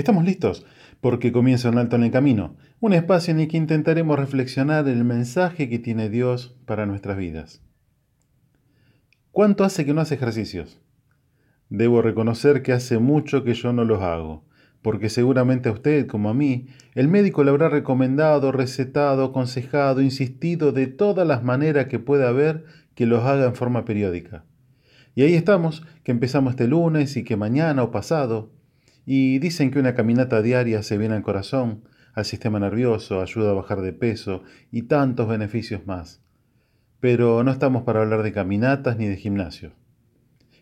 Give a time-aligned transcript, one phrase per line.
[0.00, 0.66] Estamos listos
[1.00, 5.04] porque comienza un alto en el camino, un espacio en el que intentaremos reflexionar el
[5.04, 7.62] mensaje que tiene Dios para nuestras vidas.
[9.30, 10.80] ¿Cuánto hace que no hace ejercicios?
[11.68, 14.44] Debo reconocer que hace mucho que yo no los hago,
[14.82, 20.72] porque seguramente a usted, como a mí, el médico le habrá recomendado, recetado, aconsejado, insistido
[20.72, 22.64] de todas las maneras que pueda haber
[22.94, 24.44] que los haga en forma periódica.
[25.14, 28.53] Y ahí estamos, que empezamos este lunes y que mañana o pasado,
[29.06, 33.54] y dicen que una caminata diaria hace bien al corazón, al sistema nervioso, ayuda a
[33.54, 36.22] bajar de peso y tantos beneficios más.
[37.00, 39.72] Pero no estamos para hablar de caminatas ni de gimnasio.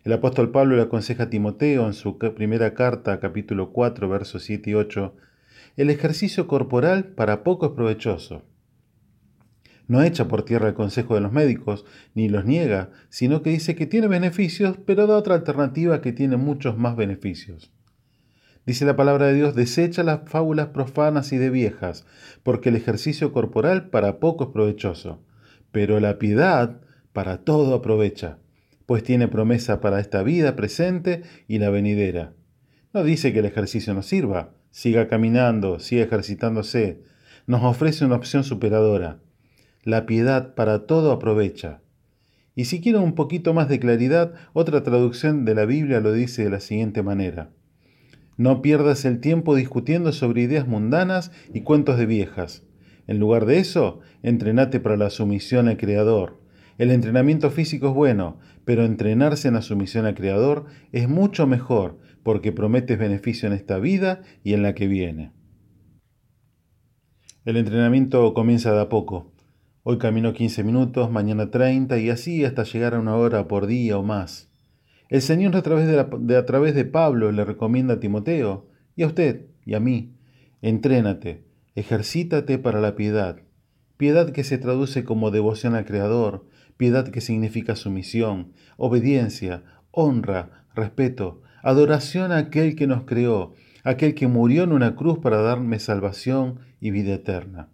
[0.03, 4.71] El apóstol Pablo le aconseja a Timoteo en su primera carta, capítulo 4, versos 7
[4.71, 5.15] y 8,
[5.77, 8.43] el ejercicio corporal para poco es provechoso.
[9.87, 13.75] No echa por tierra el consejo de los médicos, ni los niega, sino que dice
[13.75, 17.71] que tiene beneficios, pero da otra alternativa que tiene muchos más beneficios.
[18.65, 22.05] Dice la palabra de Dios, desecha las fábulas profanas y de viejas,
[22.43, 25.21] porque el ejercicio corporal para poco es provechoso,
[25.71, 26.79] pero la piedad
[27.11, 28.37] para todo aprovecha,
[28.85, 32.33] pues tiene promesa para esta vida presente y la venidera.
[32.93, 37.01] No dice que el ejercicio no sirva, siga caminando, siga ejercitándose,
[37.47, 39.19] nos ofrece una opción superadora.
[39.83, 41.81] La piedad para todo aprovecha.
[42.55, 46.45] Y si quieren un poquito más de claridad, otra traducción de la Biblia lo dice
[46.45, 47.49] de la siguiente manera.
[48.37, 52.63] No pierdas el tiempo discutiendo sobre ideas mundanas y cuentos de viejas.
[53.07, 56.39] En lugar de eso, entrenate para la sumisión al Creador.
[56.77, 61.99] El entrenamiento físico es bueno, pero entrenarse en la sumisión al Creador es mucho mejor
[62.23, 65.31] porque prometes beneficio en esta vida y en la que viene.
[67.45, 69.33] El entrenamiento comienza de a poco.
[69.83, 73.97] Hoy camino 15 minutos, mañana 30 y así hasta llegar a una hora por día
[73.97, 74.52] o más.
[75.13, 79.05] El Señor a través de, a través de Pablo le recomienda a Timoteo y a
[79.05, 80.15] usted y a mí,
[80.63, 81.43] entrénate,
[81.75, 83.37] ejercítate para la piedad.
[83.97, 89.61] Piedad que se traduce como devoción al Creador, piedad que significa sumisión, obediencia,
[89.91, 95.43] honra, respeto, adoración a aquel que nos creó, aquel que murió en una cruz para
[95.43, 97.69] darme salvación y vida eterna.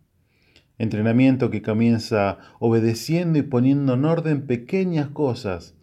[0.77, 5.78] Entrenamiento que comienza obedeciendo y poniendo en orden pequeñas cosas